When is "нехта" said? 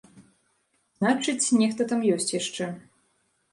1.63-1.89